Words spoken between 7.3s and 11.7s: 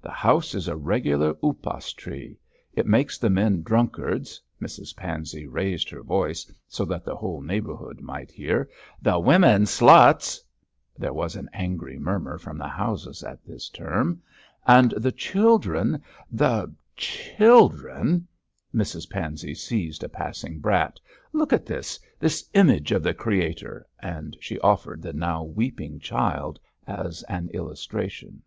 neighbourhood might hear 'the women sluts' there was an